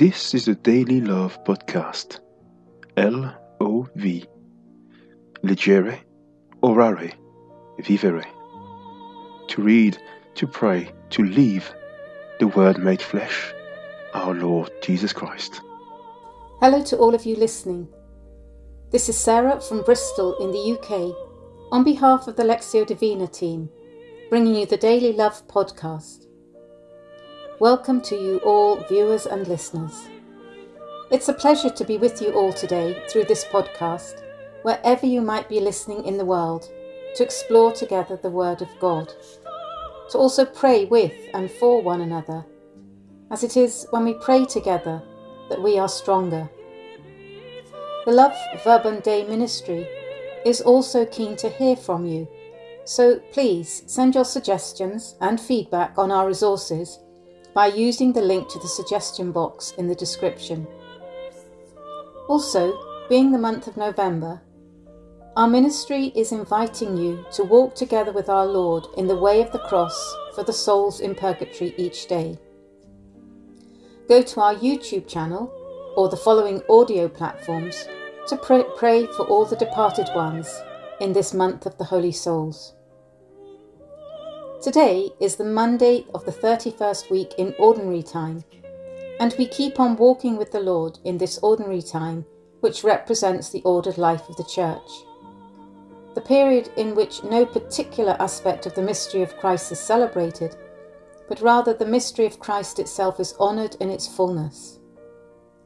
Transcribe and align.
This 0.00 0.32
is 0.32 0.46
the 0.46 0.54
Daily 0.54 1.02
LOV 1.02 1.44
Podcast. 1.44 2.20
L 2.96 3.36
O 3.60 3.86
V. 3.96 4.24
Legere, 5.42 5.98
orare, 6.62 7.12
vivere. 7.80 8.24
To 9.48 9.60
read, 9.60 9.98
to 10.36 10.46
pray, 10.46 10.90
to 11.10 11.22
leave 11.22 11.70
the 12.38 12.46
Word 12.46 12.78
made 12.78 13.02
flesh, 13.02 13.52
our 14.14 14.32
Lord 14.32 14.70
Jesus 14.80 15.12
Christ. 15.12 15.60
Hello 16.62 16.82
to 16.84 16.96
all 16.96 17.14
of 17.14 17.26
you 17.26 17.36
listening. 17.36 17.86
This 18.92 19.10
is 19.10 19.18
Sarah 19.18 19.60
from 19.60 19.82
Bristol 19.82 20.34
in 20.38 20.50
the 20.50 20.78
UK 20.78 21.14
on 21.72 21.84
behalf 21.84 22.26
of 22.26 22.36
the 22.36 22.44
Lectio 22.44 22.86
Divina 22.86 23.26
team, 23.26 23.68
bringing 24.30 24.54
you 24.54 24.64
the 24.64 24.78
Daily 24.78 25.12
LOV 25.12 25.46
Podcast. 25.46 26.29
Welcome 27.60 28.00
to 28.04 28.16
you 28.16 28.38
all, 28.38 28.82
viewers 28.88 29.26
and 29.26 29.46
listeners. 29.46 30.08
It's 31.10 31.28
a 31.28 31.34
pleasure 31.34 31.68
to 31.68 31.84
be 31.84 31.98
with 31.98 32.22
you 32.22 32.32
all 32.32 32.54
today 32.54 33.04
through 33.10 33.24
this 33.24 33.44
podcast, 33.44 34.22
wherever 34.62 35.04
you 35.04 35.20
might 35.20 35.46
be 35.46 35.60
listening 35.60 36.06
in 36.06 36.16
the 36.16 36.24
world, 36.24 36.70
to 37.16 37.22
explore 37.22 37.70
together 37.70 38.16
the 38.16 38.30
Word 38.30 38.62
of 38.62 38.70
God, 38.80 39.12
to 40.08 40.16
also 40.16 40.46
pray 40.46 40.86
with 40.86 41.12
and 41.34 41.50
for 41.50 41.82
one 41.82 42.00
another, 42.00 42.46
as 43.30 43.44
it 43.44 43.58
is 43.58 43.86
when 43.90 44.06
we 44.06 44.14
pray 44.14 44.46
together 44.46 45.02
that 45.50 45.60
we 45.60 45.78
are 45.78 45.86
stronger. 45.86 46.48
The 48.06 48.12
LOV 48.12 48.32
Verbum 48.64 49.00
Dei 49.00 49.24
ministry 49.24 49.86
is 50.46 50.62
also 50.62 51.04
keen 51.04 51.36
to 51.36 51.50
hear 51.50 51.76
from 51.76 52.06
you, 52.06 52.26
so 52.86 53.18
please 53.34 53.82
send 53.86 54.14
your 54.14 54.24
suggestions 54.24 55.16
and 55.20 55.38
feedback 55.38 55.98
on 55.98 56.10
our 56.10 56.26
resources 56.26 57.00
by 57.54 57.66
using 57.66 58.12
the 58.12 58.22
link 58.22 58.48
to 58.48 58.58
the 58.58 58.68
suggestion 58.68 59.32
box 59.32 59.72
in 59.78 59.86
the 59.88 59.94
description. 59.94 60.66
Also, 62.28 62.72
being 63.08 63.32
the 63.32 63.38
month 63.38 63.66
of 63.66 63.76
November, 63.76 64.40
our 65.36 65.48
ministry 65.48 66.12
is 66.14 66.32
inviting 66.32 66.96
you 66.96 67.24
to 67.32 67.44
walk 67.44 67.74
together 67.74 68.12
with 68.12 68.28
our 68.28 68.46
Lord 68.46 68.86
in 68.96 69.06
the 69.06 69.16
way 69.16 69.40
of 69.40 69.52
the 69.52 69.58
cross 69.60 70.16
for 70.34 70.44
the 70.44 70.52
souls 70.52 71.00
in 71.00 71.14
purgatory 71.14 71.74
each 71.76 72.06
day. 72.06 72.38
Go 74.08 74.22
to 74.22 74.40
our 74.40 74.54
YouTube 74.54 75.06
channel 75.08 75.52
or 75.96 76.08
the 76.08 76.16
following 76.16 76.62
audio 76.68 77.08
platforms 77.08 77.86
to 78.28 78.36
pray, 78.36 79.06
for 79.16 79.26
all 79.26 79.44
the 79.44 79.56
departed 79.56 80.08
ones 80.14 80.48
in 81.00 81.12
this 81.12 81.34
month 81.34 81.66
of 81.66 81.76
the 81.78 81.84
Holy 81.84 82.12
Souls. 82.12 82.74
Today 84.62 85.08
is 85.20 85.36
the 85.36 85.44
Monday 85.44 86.04
of 86.12 86.26
the 86.26 86.32
31st 86.32 87.10
week 87.10 87.32
in 87.38 87.54
Ordinary 87.58 88.02
Time, 88.02 88.44
and 89.18 89.34
we 89.38 89.46
keep 89.46 89.80
on 89.80 89.96
walking 89.96 90.36
with 90.36 90.52
the 90.52 90.60
Lord 90.60 90.98
in 91.02 91.16
this 91.16 91.38
ordinary 91.38 91.80
time, 91.80 92.26
which 92.60 92.84
represents 92.84 93.48
the 93.48 93.62
ordered 93.62 93.96
life 93.96 94.28
of 94.28 94.36
the 94.36 94.44
Church. 94.44 94.90
The 96.14 96.20
period 96.20 96.70
in 96.76 96.94
which 96.94 97.24
no 97.24 97.46
particular 97.46 98.18
aspect 98.20 98.66
of 98.66 98.74
the 98.74 98.82
mystery 98.82 99.22
of 99.22 99.34
Christ 99.38 99.72
is 99.72 99.80
celebrated, 99.80 100.54
but 101.26 101.40
rather 101.40 101.72
the 101.72 101.86
mystery 101.86 102.26
of 102.26 102.38
Christ 102.38 102.78
itself 102.78 103.18
is 103.18 103.34
honoured 103.40 103.76
in 103.80 103.88
its 103.88 104.06
fullness. 104.06 104.78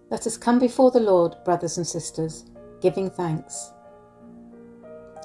Let 0.08 0.24
us 0.24 0.36
come 0.36 0.60
before 0.60 0.92
the 0.92 1.00
Lord, 1.00 1.34
brothers 1.44 1.78
and 1.78 1.86
sisters, 1.86 2.44
giving 2.80 3.10
thanks. 3.10 3.72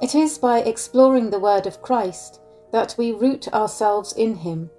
It 0.02 0.16
is 0.16 0.40
by 0.40 0.62
exploring 0.62 1.30
the 1.30 1.40
Word 1.40 1.68
of 1.68 1.84
Christ 1.84 2.42
that 2.72 2.96
we 2.98 3.12
root 3.12 3.48
ourselves 3.54 4.14
in 4.14 4.36
Him, 4.36 4.70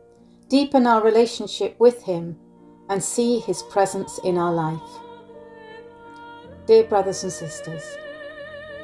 deepen 0.48 0.86
our 0.86 1.02
relationship 1.02 1.78
with 1.78 2.02
Him, 2.02 2.37
and 2.88 3.03
see 3.03 3.41
His 3.41 3.62
presence 3.64 4.19
in 4.25 4.38
our 4.38 4.53
life. 4.53 4.81
Dear 6.66 6.84
brothers 6.84 7.22
and 7.22 7.32
sisters, 7.32 7.97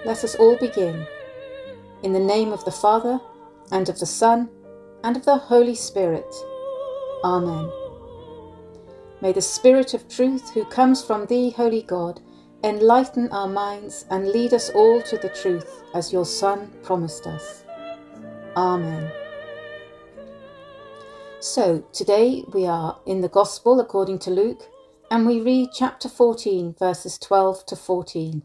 let 0.04 0.25
us 0.25 0.34
all 0.36 0.56
begin. 0.56 1.06
In 2.03 2.12
the 2.12 2.20
name 2.20 2.53
of 2.53 2.64
the 2.64 2.70
Father, 2.72 3.20
and 3.72 3.88
of 3.88 3.98
the 3.98 4.06
Son, 4.06 4.48
and 5.03 5.16
of 5.16 5.25
the 5.25 5.36
Holy 5.36 5.75
Spirit. 5.75 6.32
Amen. 7.25 7.70
May 9.20 9.32
the 9.32 9.42
Spirit 9.42 9.94
of 9.94 10.09
truth, 10.09 10.50
who 10.50 10.64
comes 10.64 11.03
from 11.03 11.26
Thee, 11.26 11.50
Holy 11.50 11.82
God, 11.82 12.20
enlighten 12.62 13.28
our 13.30 13.48
minds 13.48 14.04
and 14.10 14.28
lead 14.28 14.53
us 14.53 14.70
all 14.70 15.00
to 15.03 15.16
the 15.19 15.28
truth, 15.30 15.84
as 15.94 16.12
your 16.12 16.25
Son 16.25 16.72
promised 16.82 17.26
us. 17.26 17.66
Amen. 18.56 19.12
So, 21.40 21.84
today 21.92 22.42
we 22.54 22.66
are 22.66 22.98
in 23.04 23.20
the 23.20 23.28
Gospel 23.28 23.78
according 23.80 24.18
to 24.20 24.30
Luke, 24.30 24.62
and 25.10 25.26
we 25.26 25.42
read 25.42 25.68
chapter 25.74 26.08
14, 26.08 26.74
verses 26.78 27.18
12 27.18 27.66
to 27.66 27.76
14. 27.76 28.42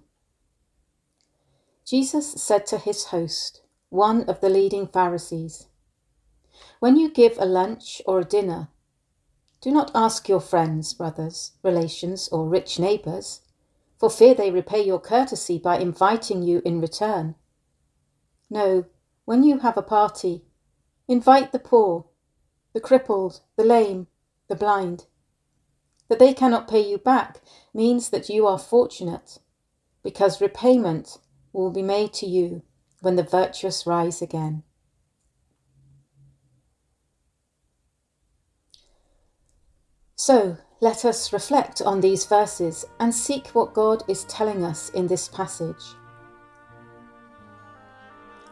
Jesus 1.86 2.34
said 2.34 2.66
to 2.66 2.78
his 2.78 3.06
host, 3.06 3.62
one 3.88 4.24
of 4.24 4.42
the 4.42 4.50
leading 4.50 4.86
Pharisees, 4.86 5.68
When 6.80 6.98
you 6.98 7.10
give 7.10 7.38
a 7.40 7.46
lunch 7.46 8.02
or 8.06 8.20
a 8.20 8.26
dinner, 8.26 8.68
do 9.62 9.72
not 9.72 9.92
ask 9.96 10.28
your 10.28 10.42
friends, 10.42 10.94
brothers, 10.94 11.54
relations, 11.64 12.28
or 12.34 12.50
rich 12.50 12.78
neighbours, 12.78 13.42
for 13.98 14.10
fear 14.10 14.34
they 14.34 14.52
repay 14.52 14.84
your 14.84 15.00
courtesy 15.00 15.58
by 15.58 15.78
inviting 15.78 16.44
you 16.44 16.62
in 16.66 16.82
return. 16.82 17.36
No, 18.50 18.86
when 19.26 19.44
you 19.44 19.60
have 19.60 19.78
a 19.78 19.82
party, 19.82 20.44
invite 21.08 21.52
the 21.52 21.60
poor, 21.60 22.06
the 22.74 22.80
crippled, 22.80 23.42
the 23.58 23.64
lame, 23.64 24.08
the 24.48 24.56
blind. 24.56 25.06
That 26.10 26.20
they 26.20 26.34
cannot 26.34 26.68
pay 26.68 26.82
you 26.82 26.98
back 26.98 27.42
means 27.74 28.10
that 28.10 28.30
you 28.30 28.46
are 28.48 28.60
fortunate, 28.60 29.40
because 30.04 30.42
repayment 30.42 31.18
will 31.54 31.72
be 31.72 31.82
made 31.82 32.14
to 32.14 32.26
you 32.26 32.64
when 33.02 33.16
the 33.16 33.24
virtuous 33.24 33.86
rise 33.86 34.22
again. 34.22 34.64
So, 40.16 40.58
let 40.82 41.04
us 41.04 41.34
reflect 41.34 41.82
on 41.82 42.02
these 42.02 42.26
verses 42.26 42.86
and 43.00 43.14
seek 43.14 43.48
what 43.50 43.74
God 43.74 44.04
is 44.08 44.24
telling 44.26 44.64
us 44.64 44.90
in 44.90 45.08
this 45.08 45.28
passage. 45.28 45.96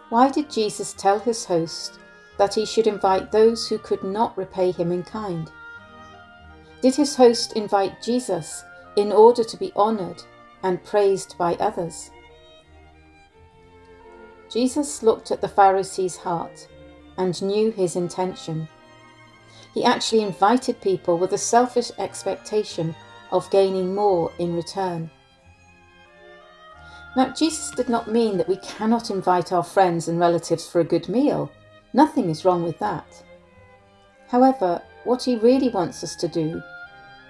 Why 0.09 0.29
did 0.29 0.49
Jesus 0.49 0.93
tell 0.93 1.19
his 1.19 1.45
host 1.45 1.99
that 2.37 2.55
he 2.55 2.65
should 2.65 2.87
invite 2.87 3.31
those 3.31 3.67
who 3.67 3.77
could 3.77 4.03
not 4.03 4.37
repay 4.37 4.71
him 4.71 4.91
in 4.91 5.03
kind? 5.03 5.49
Did 6.81 6.95
his 6.95 7.15
host 7.15 7.53
invite 7.53 8.01
Jesus 8.01 8.63
in 8.95 9.11
order 9.11 9.43
to 9.43 9.57
be 9.57 9.71
honoured 9.75 10.23
and 10.63 10.83
praised 10.83 11.37
by 11.37 11.53
others? 11.55 12.09
Jesus 14.49 15.03
looked 15.03 15.29
at 15.29 15.41
the 15.41 15.47
Pharisee's 15.47 16.17
heart 16.17 16.67
and 17.17 17.39
knew 17.41 17.69
his 17.69 17.95
intention. 17.95 18.67
He 19.75 19.85
actually 19.85 20.23
invited 20.23 20.81
people 20.81 21.19
with 21.19 21.33
a 21.33 21.37
selfish 21.37 21.91
expectation 21.99 22.95
of 23.31 23.51
gaining 23.51 23.93
more 23.93 24.31
in 24.39 24.55
return. 24.55 25.11
Now, 27.19 27.28
Jesus 27.34 27.72
did 27.72 27.90
not 27.90 28.09
mean 28.09 28.38
that 28.38 28.47
we 28.47 28.56
cannot 28.56 29.09
invite 29.09 29.52
our 29.52 29.62
friends 29.62 30.07
and 30.07 30.22
relatives 30.22 30.66
for 30.66 30.80
a 30.80 30.85
good 30.85 31.09
meal. 31.09 31.52
Nothing 31.91 32.30
is 32.30 32.46
wrong 32.46 32.63
with 32.63 32.80
that. 32.80 33.25
However, 34.30 34.81
what 35.03 35.24
he 35.24 35.35
really 35.35 35.68
wants 35.68 36.02
us 36.02 36.16
to 36.16 36.30
do 36.30 36.63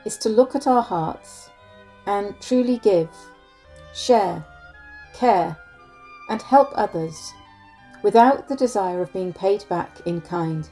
is 0.06 0.16
to 0.20 0.30
look 0.30 0.54
at 0.54 0.68
our 0.68 0.84
hearts 0.84 1.50
and 2.06 2.40
truly 2.40 2.78
give, 2.78 3.10
share, 3.96 4.46
care, 5.16 5.58
and 6.30 6.40
help 6.40 6.70
others 6.76 7.34
without 8.04 8.48
the 8.48 8.56
desire 8.56 9.02
of 9.02 9.12
being 9.12 9.34
paid 9.34 9.66
back 9.70 10.02
in 10.06 10.22
kind. 10.22 10.70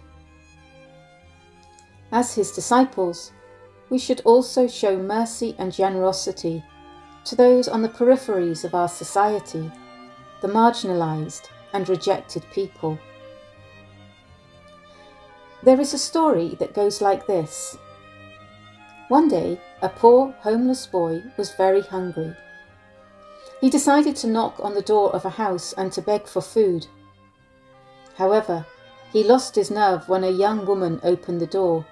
As 2.11 2.35
his 2.35 2.51
disciples, 2.51 3.31
we 3.89 3.97
should 3.97 4.21
also 4.25 4.67
show 4.67 4.95
mercy 4.95 5.55
and 5.57 5.73
generosity 5.73 6.63
to 7.27 7.35
those 7.35 7.67
on 7.67 7.81
the 7.81 7.89
peripheries 7.89 8.63
of 8.63 8.73
our 8.73 8.87
society, 8.87 9.71
the 10.41 10.47
marginalised 10.47 11.49
and 11.73 11.87
rejected 11.89 12.43
people. 12.51 12.97
There 15.63 15.79
is 15.79 15.93
a 15.93 15.97
story 15.97 16.55
that 16.59 16.73
goes 16.73 17.01
like 17.01 17.27
this. 17.27 17.77
One 19.09 19.27
day, 19.27 19.59
a 19.81 19.89
poor, 19.89 20.31
homeless 20.39 20.87
boy 20.87 21.23
was 21.37 21.53
very 21.55 21.81
hungry. 21.81 22.35
He 23.59 23.69
decided 23.69 24.15
to 24.17 24.27
knock 24.27 24.59
on 24.61 24.73
the 24.73 24.81
door 24.81 25.13
of 25.13 25.25
a 25.25 25.31
house 25.31 25.73
and 25.73 25.91
to 25.93 26.01
beg 26.01 26.27
for 26.27 26.41
food. 26.41 26.87
However, 28.15 28.65
he 29.11 29.23
lost 29.23 29.55
his 29.55 29.71
nerve 29.71 30.07
when 30.07 30.23
a 30.23 30.29
young 30.29 30.65
woman 30.65 30.99
opened 31.03 31.41
the 31.41 31.47
door. 31.47 31.85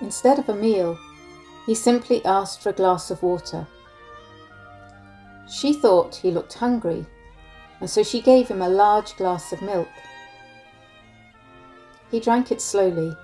Instead 0.00 0.38
of 0.38 0.48
a 0.48 0.54
meal, 0.54 0.98
he 1.66 1.74
simply 1.74 2.24
asked 2.24 2.62
for 2.62 2.70
a 2.70 2.74
glass 2.74 3.10
of 3.10 3.22
water. 3.22 3.66
She 5.48 5.72
thought 5.72 6.16
he 6.16 6.30
looked 6.30 6.54
hungry, 6.54 7.06
and 7.80 7.88
so 7.88 8.02
she 8.02 8.20
gave 8.20 8.48
him 8.48 8.62
a 8.62 8.68
large 8.68 9.16
glass 9.16 9.52
of 9.52 9.62
milk. 9.62 9.88
He 12.10 12.20
drank 12.20 12.52
it 12.52 12.60
slowly, 12.60 13.16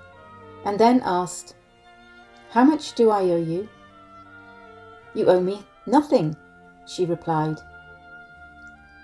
and 0.65 0.79
then 0.79 1.03
asked, 1.05 1.55
How 2.50 2.65
much 2.65 2.94
do 2.94 3.11
I 3.11 3.23
owe 3.23 3.43
you? 3.43 3.69
You 5.15 5.26
owe 5.26 5.41
me 5.41 5.65
nothing, 5.87 6.37
she 6.87 7.05
replied. 7.05 7.61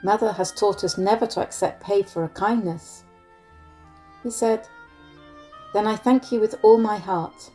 Mother 0.02 0.32
has 0.32 0.52
taught 0.52 0.82
us 0.82 0.96
never 0.96 1.26
to 1.26 1.42
accept 1.42 1.82
pay 1.82 2.02
for 2.02 2.24
a 2.24 2.28
kindness. 2.30 3.04
He 4.22 4.30
said, 4.30 4.66
Then 5.74 5.86
I 5.86 5.96
thank 5.96 6.32
you 6.32 6.40
with 6.40 6.56
all 6.62 6.78
my 6.78 6.96
heart. 6.96 7.50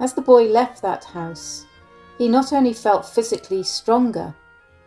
As 0.00 0.12
the 0.12 0.20
boy 0.20 0.44
left 0.44 0.82
that 0.82 1.04
house, 1.04 1.64
he 2.18 2.28
not 2.28 2.52
only 2.52 2.72
felt 2.72 3.06
physically 3.06 3.62
stronger, 3.62 4.34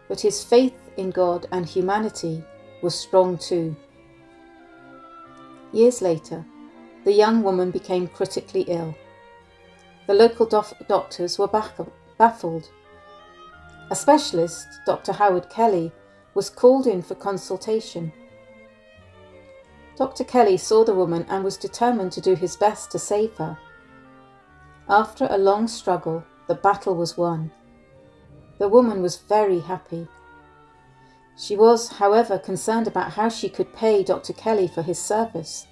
but 0.07 0.21
his 0.21 0.43
faith 0.43 0.77
in 0.97 1.11
God 1.11 1.47
and 1.51 1.65
humanity 1.65 2.43
was 2.81 2.95
strong 2.95 3.37
too. 3.37 3.75
Years 5.71 6.01
later, 6.01 6.45
the 7.05 7.13
young 7.13 7.43
woman 7.43 7.71
became 7.71 8.07
critically 8.07 8.61
ill. 8.61 8.95
The 10.07 10.13
local 10.15 10.47
doctors 10.47 11.37
were 11.37 11.47
baffled. 12.17 12.69
A 13.91 13.95
specialist, 13.95 14.67
Dr. 14.85 15.13
Howard 15.13 15.49
Kelly, 15.49 15.91
was 16.33 16.49
called 16.49 16.87
in 16.87 17.01
for 17.01 17.15
consultation. 17.15 18.11
Dr. 19.95 20.23
Kelly 20.23 20.57
saw 20.57 20.83
the 20.83 20.95
woman 20.95 21.25
and 21.29 21.43
was 21.43 21.57
determined 21.57 22.11
to 22.13 22.21
do 22.21 22.33
his 22.33 22.55
best 22.55 22.89
to 22.91 22.99
save 22.99 23.35
her. 23.35 23.57
After 24.87 25.27
a 25.29 25.37
long 25.37 25.67
struggle, 25.67 26.23
the 26.49 26.55
battle 26.55 26.95
was 26.95 27.15
won. 27.15 27.51
The 28.57 28.67
woman 28.67 29.03
was 29.03 29.17
very 29.17 29.59
happy. 29.59 30.07
She 31.37 31.55
was, 31.55 31.89
however, 31.89 32.39
concerned 32.39 32.87
about 32.87 33.11
how 33.11 33.29
she 33.29 33.49
could 33.49 33.71
pay 33.71 34.03
Dr. 34.03 34.33
Kelly 34.33 34.67
for 34.67 34.81
his 34.81 34.97
service. 34.97 35.67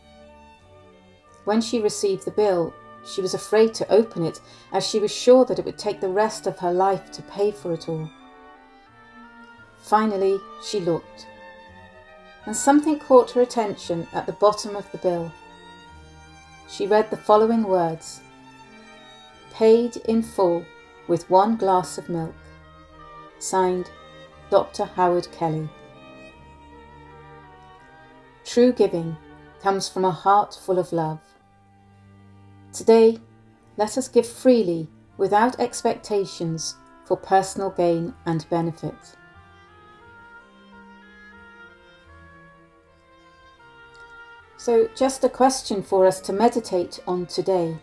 When 1.45 1.61
she 1.61 1.81
received 1.81 2.25
the 2.25 2.31
bill, 2.31 2.75
she 3.11 3.21
was 3.21 3.33
afraid 3.33 3.73
to 3.73 3.91
open 3.91 4.23
it, 4.23 4.39
as 4.71 4.85
she 4.85 4.99
was 4.99 5.11
sure 5.11 5.45
that 5.45 5.57
it 5.57 5.65
would 5.65 5.79
take 5.79 5.99
the 5.99 6.09
rest 6.09 6.45
of 6.45 6.59
her 6.59 6.71
life 6.71 7.11
to 7.13 7.23
pay 7.23 7.51
for 7.51 7.73
it 7.73 7.89
all. 7.89 8.07
Finally, 9.79 10.39
she 10.63 10.79
looked, 10.79 11.25
and 12.45 12.55
something 12.55 12.99
caught 12.99 13.31
her 13.31 13.41
attention 13.41 14.07
at 14.13 14.27
the 14.27 14.33
bottom 14.33 14.75
of 14.75 14.89
the 14.91 14.99
bill. 14.99 15.31
She 16.69 16.85
read 16.85 17.09
the 17.09 17.17
following 17.17 17.63
words 17.63 18.21
Paid 19.57 19.97
in 20.05 20.21
full 20.21 20.63
with 21.07 21.31
one 21.31 21.55
glass 21.55 21.97
of 21.97 22.09
milk. 22.09 22.35
Signed, 23.39 23.89
Dr. 24.51 24.85
Howard 24.85 25.27
Kelly. 25.31 25.67
True 28.45 28.71
giving 28.71 29.17
comes 29.59 29.89
from 29.89 30.05
a 30.05 30.11
heart 30.11 30.55
full 30.63 30.77
of 30.77 30.93
love. 30.93 31.21
Today, 32.71 33.17
let 33.77 33.97
us 33.97 34.07
give 34.07 34.27
freely 34.27 34.89
without 35.17 35.59
expectations 35.59 36.75
for 37.05 37.17
personal 37.17 37.71
gain 37.71 38.13
and 38.27 38.47
benefit. 38.51 39.17
So, 44.57 44.87
just 44.95 45.23
a 45.23 45.29
question 45.29 45.81
for 45.81 46.05
us 46.05 46.19
to 46.21 46.31
meditate 46.31 46.99
on 47.07 47.25
today. 47.25 47.79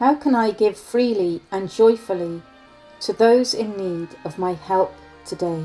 How 0.00 0.14
can 0.14 0.34
I 0.34 0.50
give 0.50 0.76
freely 0.76 1.42
and 1.52 1.70
joyfully 1.70 2.42
to 3.00 3.12
those 3.14 3.54
in 3.54 3.76
need 3.76 4.08
of 4.24 4.38
my 4.38 4.52
help 4.52 4.94
today. 5.24 5.64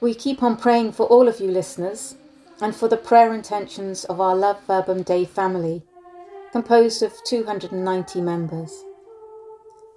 We 0.00 0.14
keep 0.14 0.42
on 0.42 0.56
praying 0.56 0.92
for 0.92 1.06
all 1.06 1.28
of 1.28 1.38
you 1.40 1.50
listeners 1.50 2.16
and 2.60 2.74
for 2.74 2.88
the 2.88 2.96
prayer 2.96 3.32
intentions 3.32 4.04
of 4.04 4.20
our 4.20 4.34
LOV 4.34 4.64
Verbum 4.66 5.02
Dei 5.02 5.24
family, 5.24 5.82
composed 6.50 7.02
of 7.02 7.12
290 7.24 8.20
members. 8.20 8.84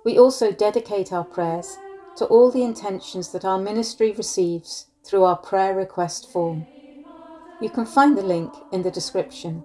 We 0.03 0.19
also 0.19 0.51
dedicate 0.51 1.12
our 1.12 1.24
prayers 1.24 1.77
to 2.17 2.25
all 2.25 2.50
the 2.50 2.63
intentions 2.63 3.29
that 3.29 3.45
our 3.45 3.59
ministry 3.59 4.12
receives 4.12 4.88
through 5.03 5.23
our 5.23 5.38
prayer 5.38 5.75
request 5.75 6.31
form. 6.31 6.65
You 7.62 7.69
can 7.69 7.85
find 7.85 8.17
the 8.17 8.23
link 8.23 8.53
in 8.71 8.83
the 8.83 8.91
description. 8.91 9.63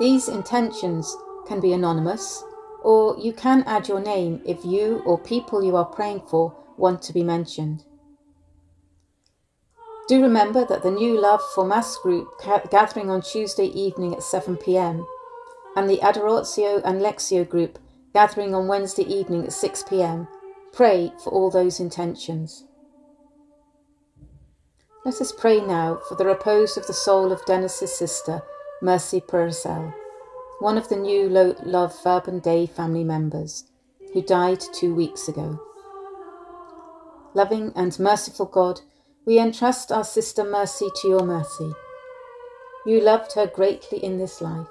These 0.00 0.28
intentions 0.28 1.16
can 1.46 1.60
be 1.60 1.72
anonymous, 1.72 2.42
or 2.82 3.16
you 3.18 3.32
can 3.32 3.62
add 3.66 3.88
your 3.88 4.00
name 4.00 4.40
if 4.44 4.64
you 4.64 5.02
or 5.06 5.18
people 5.18 5.62
you 5.62 5.76
are 5.76 5.84
praying 5.84 6.22
for 6.28 6.54
want 6.76 7.02
to 7.02 7.12
be 7.12 7.22
mentioned. 7.22 7.84
Do 10.08 10.20
remember 10.20 10.64
that 10.64 10.82
the 10.82 10.90
New 10.90 11.20
Love 11.20 11.40
for 11.54 11.64
Mass 11.64 11.96
group 11.96 12.28
gathering 12.70 13.08
on 13.08 13.22
Tuesday 13.22 13.66
evening 13.66 14.14
at 14.14 14.22
7 14.22 14.56
pm 14.56 15.06
and 15.76 15.88
the 15.88 15.98
Adoratio 15.98 16.82
and 16.84 17.00
Lectio 17.00 17.48
group 17.48 17.78
gathering 18.12 18.54
on 18.54 18.66
Wednesday 18.66 19.04
evening 19.04 19.44
at 19.44 19.52
6 19.52 19.84
pm 19.84 20.28
pray 20.72 21.12
for 21.22 21.30
all 21.30 21.50
those 21.50 21.80
intentions. 21.80 22.64
Let 25.04 25.20
us 25.20 25.32
pray 25.32 25.60
now 25.60 26.00
for 26.08 26.14
the 26.14 26.24
repose 26.24 26.76
of 26.76 26.86
the 26.86 26.94
soul 26.94 27.32
of 27.32 27.44
Dennis's 27.44 27.92
sister, 27.92 28.42
Mercy 28.80 29.20
Purcell, 29.20 29.92
one 30.60 30.78
of 30.78 30.88
the 30.88 30.96
new 30.96 31.28
LOV 31.28 32.02
Verbum 32.02 32.40
Dei 32.40 32.66
family 32.66 33.04
members, 33.04 33.64
who 34.14 34.22
died 34.22 34.62
two 34.72 34.94
weeks 34.94 35.28
ago. 35.28 35.60
Loving 37.34 37.72
and 37.74 37.98
merciful 37.98 38.46
God, 38.46 38.80
we 39.26 39.38
entrust 39.38 39.92
our 39.92 40.04
sister 40.04 40.44
Mercy 40.44 40.88
to 41.00 41.08
your 41.08 41.24
mercy. 41.24 41.72
You 42.86 43.00
loved 43.00 43.34
her 43.34 43.46
greatly 43.46 44.02
in 44.02 44.18
this 44.18 44.40
life. 44.40 44.68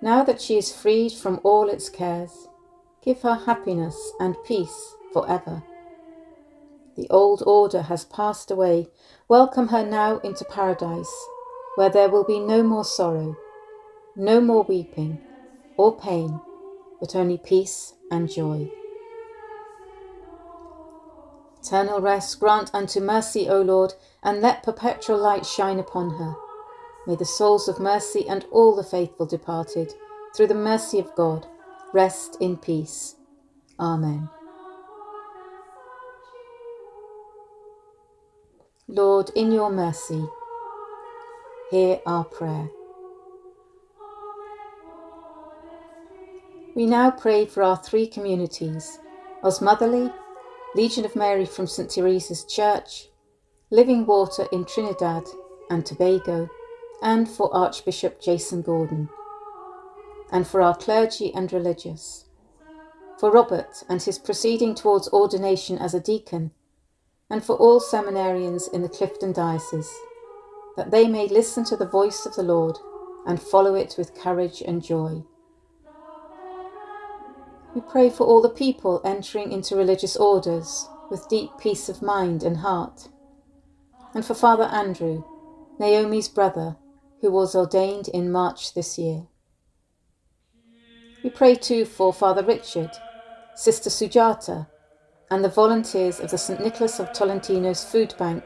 Now 0.00 0.24
that 0.24 0.40
she 0.40 0.56
is 0.56 0.74
freed 0.74 1.12
from 1.12 1.40
all 1.42 1.68
its 1.68 1.88
cares, 1.88 2.48
give 3.06 3.22
her 3.22 3.36
happiness 3.36 4.12
and 4.18 4.36
peace 4.44 4.96
forever. 5.12 5.62
The 6.96 7.08
old 7.08 7.42
order 7.46 7.82
has 7.82 8.04
passed 8.04 8.50
away. 8.50 8.88
Welcome 9.28 9.68
her 9.68 9.86
now 9.86 10.18
into 10.18 10.44
paradise, 10.44 11.12
where 11.76 11.88
there 11.88 12.08
will 12.08 12.24
be 12.24 12.40
no 12.40 12.64
more 12.64 12.84
sorrow, 12.84 13.36
no 14.16 14.40
more 14.40 14.64
weeping 14.64 15.20
or 15.76 15.96
pain, 15.96 16.40
but 16.98 17.14
only 17.14 17.38
peace 17.38 17.94
and 18.10 18.28
joy. 18.28 18.68
Eternal 21.62 22.00
rest 22.00 22.40
grant 22.40 22.70
unto 22.74 23.00
mercy, 23.00 23.48
O 23.48 23.60
Lord, 23.60 23.94
and 24.22 24.40
let 24.40 24.64
perpetual 24.64 25.18
light 25.18 25.46
shine 25.46 25.78
upon 25.78 26.10
her. 26.10 26.34
May 27.06 27.14
the 27.14 27.24
souls 27.24 27.68
of 27.68 27.78
mercy 27.78 28.28
and 28.28 28.44
all 28.50 28.74
the 28.74 28.82
faithful 28.82 29.26
departed, 29.26 29.94
through 30.34 30.48
the 30.48 30.54
mercy 30.54 30.98
of 30.98 31.14
God, 31.14 31.46
rest 31.96 32.36
in 32.40 32.58
peace. 32.58 33.16
Amen. 33.80 34.28
Lord, 38.86 39.30
in 39.34 39.50
your 39.50 39.70
mercy, 39.70 40.22
hear 41.70 41.98
our 42.04 42.24
prayer. 42.24 42.68
We 46.74 46.84
now 46.84 47.10
pray 47.10 47.46
for 47.46 47.62
our 47.62 47.78
three 47.78 48.06
communities 48.06 48.98
Osmotherley, 49.42 50.12
Legion 50.74 51.06
of 51.06 51.16
Mary 51.16 51.46
from 51.46 51.66
St 51.66 51.88
Teresa's 51.90 52.44
Church, 52.44 53.08
Living 53.70 54.04
Water 54.04 54.46
in 54.52 54.66
Trinidad 54.66 55.24
and 55.70 55.86
Tobago, 55.86 56.50
and 57.02 57.26
for 57.26 57.54
Archbishop 57.56 58.20
Jason 58.20 58.60
Gordon, 58.60 59.08
and 60.32 60.46
for 60.46 60.60
our 60.60 60.76
clergy 60.76 61.32
and 61.34 61.52
religious, 61.52 62.24
for 63.18 63.30
Robert 63.30 63.82
and 63.88 64.02
his 64.02 64.18
proceeding 64.18 64.74
towards 64.74 65.08
ordination 65.08 65.78
as 65.78 65.94
a 65.94 66.00
deacon 66.00 66.50
and 67.30 67.44
for 67.44 67.56
all 67.56 67.80
seminarians 67.80 68.72
in 68.72 68.82
the 68.82 68.88
Clifton 68.88 69.32
Diocese, 69.32 69.92
that 70.76 70.90
they 70.90 71.08
may 71.08 71.26
listen 71.26 71.64
to 71.64 71.76
the 71.76 71.86
voice 71.86 72.26
of 72.26 72.34
the 72.36 72.42
Lord 72.42 72.78
and 73.26 73.42
follow 73.42 73.74
it 73.74 73.96
with 73.98 74.14
courage 74.14 74.62
and 74.62 74.82
joy. 74.82 75.24
We 77.74 77.80
pray 77.80 78.10
for 78.10 78.24
all 78.24 78.40
the 78.40 78.48
people 78.48 79.00
entering 79.04 79.52
into 79.52 79.76
religious 79.76 80.16
orders 80.16 80.88
with 81.10 81.28
deep 81.28 81.50
peace 81.58 81.88
of 81.88 82.02
mind 82.02 82.42
and 82.42 82.58
heart, 82.58 83.08
and 84.14 84.24
for 84.24 84.34
Father 84.34 84.64
Andrew, 84.64 85.24
Naomi's 85.78 86.28
brother, 86.28 86.76
who 87.20 87.30
was 87.30 87.54
ordained 87.54 88.08
in 88.08 88.30
March 88.30 88.74
this 88.74 88.98
year. 88.98 89.26
We 91.22 91.30
pray 91.30 91.54
too 91.54 91.84
for 91.84 92.12
Father 92.12 92.44
Richard, 92.44 92.90
Sister 93.54 93.90
Sujata, 93.90 94.68
and 95.30 95.42
the 95.42 95.48
volunteers 95.48 96.20
of 96.20 96.30
the 96.30 96.38
St. 96.38 96.60
Nicholas 96.60 97.00
of 97.00 97.12
Tolentino's 97.12 97.84
Food 97.84 98.14
Bank, 98.18 98.44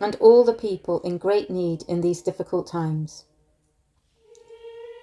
and 0.00 0.16
all 0.16 0.44
the 0.44 0.52
people 0.52 1.00
in 1.00 1.18
great 1.18 1.50
need 1.50 1.82
in 1.88 2.00
these 2.00 2.20
difficult 2.22 2.66
times. 2.66 3.24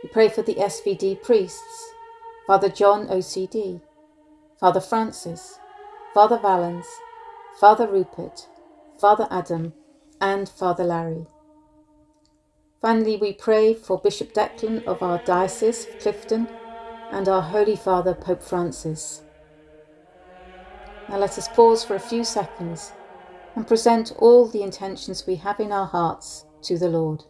We 0.03 0.09
pray 0.09 0.29
for 0.29 0.41
the 0.43 0.55
SVD 0.55 1.23
priests, 1.23 1.93
Father 2.45 2.69
John 2.69 3.07
OCD, 3.07 3.81
Father 4.59 4.81
Francis, 4.81 5.59
Father 6.13 6.37
Valens, 6.37 6.85
Father 7.59 7.87
Rupert, 7.87 8.47
Father 8.99 9.27
Adam, 9.31 9.73
and 10.21 10.47
Father 10.47 10.83
Larry. 10.83 11.25
Finally, 12.81 13.17
we 13.17 13.33
pray 13.33 13.73
for 13.73 13.99
Bishop 13.99 14.33
Declan 14.33 14.83
of 14.85 15.01
our 15.01 15.17
Diocese 15.25 15.87
of 15.87 15.99
Clifton 15.99 16.47
and 17.15 17.29
our 17.29 17.41
Holy 17.41 17.77
Father 17.77 18.13
Pope 18.13 18.43
Francis. 18.43 19.21
Now 21.07 21.17
let 21.17 21.37
us 21.37 21.47
pause 21.47 21.81
for 21.81 21.95
a 21.95 21.99
few 21.99 22.25
seconds 22.25 22.91
and 23.55 23.65
present 23.65 24.11
all 24.19 24.49
the 24.49 24.61
intentions 24.61 25.25
we 25.25 25.35
have 25.37 25.61
in 25.61 25.71
our 25.71 25.85
hearts 25.85 26.43
to 26.63 26.77
the 26.77 26.89
Lord. 26.89 27.23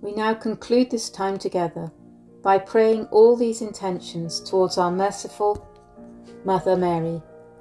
We 0.00 0.14
now 0.14 0.32
conclude 0.32 0.90
this 0.90 1.10
time 1.10 1.36
together 1.36 1.92
by 2.42 2.56
praying 2.56 3.04
all 3.10 3.36
these 3.36 3.60
intentions 3.60 4.40
towards 4.40 4.78
our 4.78 4.90
merciful 4.90 5.68
Mother 6.46 6.74
Mary, 6.74 7.20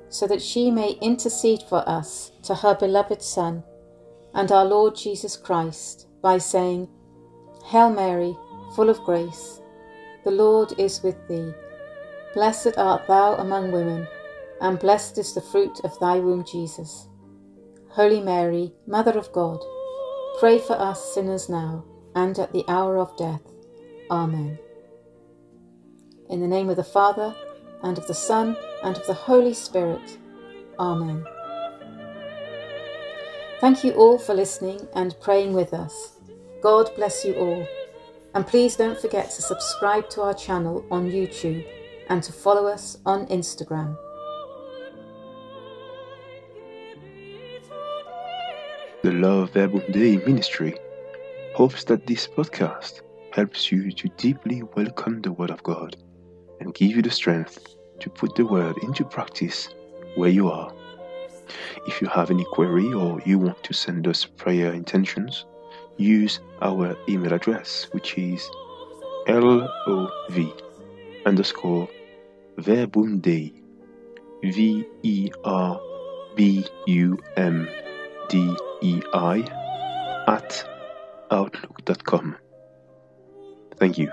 so 0.10 0.28
that 0.28 0.42
she 0.42 0.72
may 0.72 0.92
intercede 1.02 1.62
for 1.70 1.88
us 1.88 2.32
to 2.44 2.56
her 2.56 2.76
beloved 2.76 3.22
Son 3.22 3.64
and 4.34 4.52
our 4.52 4.66
Lord 4.66 4.96
Jesus 4.96 5.36
Christ 5.36 6.08
by 6.22 6.38
saying, 6.38 6.88
Hail 7.66 7.90
Mary, 7.90 8.38
full 8.76 8.90
of 8.90 9.00
grace, 9.00 9.62
the 10.24 10.32
Lord 10.32 10.74
is 10.78 11.02
with 11.04 11.16
thee. 11.28 11.52
Blessed 12.34 12.78
art 12.78 13.08
thou 13.08 13.36
among 13.36 13.72
women, 13.72 14.08
and 14.62 14.80
blessed 14.80 15.18
is 15.18 15.34
the 15.34 15.42
fruit 15.42 15.80
of 15.84 15.98
thy 16.00 16.20
womb, 16.20 16.44
Jesus. 16.46 17.08
Holy 17.90 18.22
Mary, 18.22 18.74
Mother 18.86 19.18
of 19.18 19.32
God, 19.32 19.60
pray 20.40 20.60
for 20.60 20.80
us 20.80 21.14
sinners 21.14 21.50
now 21.50 21.84
and 22.16 22.38
at 22.38 22.54
the 22.54 22.64
hour 22.68 22.98
of 22.98 23.16
death. 23.18 23.42
Amen. 24.12 24.60
In 26.30 26.42
the 26.42 26.48
name 26.48 26.70
of 26.70 26.76
the 26.76 26.84
Father, 26.84 27.36
and 27.84 27.98
of 27.98 28.08
the 28.08 28.14
Son, 28.14 28.56
and 28.84 28.96
of 28.96 29.06
the 29.08 29.14
Holy 29.14 29.54
Spirit. 29.54 30.18
Amen. 30.80 31.26
Thank 33.60 33.84
you 33.84 33.94
all 33.94 34.20
for 34.20 34.34
listening 34.36 34.88
and 34.94 35.20
praying 35.20 35.54
with 35.54 35.74
us. 35.74 36.20
God 36.62 36.92
bless 36.96 37.26
you 37.26 37.34
all. 37.36 37.68
And 38.36 38.46
please 38.46 38.76
don't 38.76 39.00
forget 39.00 39.32
to 39.32 39.42
subscribe 39.42 40.10
to 40.12 40.22
our 40.22 40.34
channel 40.34 40.86
on 40.92 41.10
YouTube 41.10 41.66
and 42.10 42.22
to 42.22 42.32
follow 42.32 42.68
us 42.68 42.98
on 43.06 43.26
Instagram. 43.28 43.98
The 49.02 49.12
LOV 49.12 49.52
Verbum 49.52 49.84
Dei 49.92 50.18
ministry 50.18 50.78
hopes 51.56 51.84
that 51.86 52.06
this 52.06 52.28
podcast 52.28 53.02
helps 53.32 53.72
you 53.72 53.92
to 53.92 54.08
deeply 54.18 54.64
welcome 54.76 55.22
the 55.22 55.32
Word 55.32 55.50
of 55.50 55.64
God 55.64 55.96
and 56.68 56.76
give 56.76 56.98
you 56.98 57.02
the 57.02 57.10
strength 57.10 57.78
to 58.02 58.10
put 58.10 58.36
the 58.36 58.46
Word 58.46 58.78
into 58.84 59.06
practice 59.06 59.70
where 60.16 60.30
you 60.30 60.50
are. 60.50 60.74
If 61.88 62.02
you 62.02 62.10
have 62.10 62.30
any 62.30 62.44
query 62.44 62.92
or 62.92 63.22
you 63.26 63.40
want 63.40 63.64
to 63.64 63.74
send 63.74 64.06
us 64.06 64.26
prayer 64.26 64.74
intentions, 64.74 65.46
use 65.96 66.42
our 66.62 66.98
email 67.08 67.32
address, 67.32 67.88
which 67.92 68.18
is 68.18 68.50
lov 69.30 70.54
underscore 71.26 71.88
verbum 72.58 73.20
dei, 73.20 73.54
V 74.44 74.86
E 75.04 75.32
R 75.46 75.80
B 76.36 76.66
U 76.86 77.18
M 77.38 77.70
D 78.28 78.54
E 78.82 79.02
I, 79.14 79.40
at 80.28 80.68
outlook.com. 81.32 82.36
Thank 83.80 83.98
you. 83.98 84.12